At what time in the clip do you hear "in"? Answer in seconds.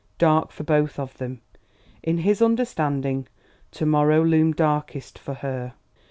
2.01-2.17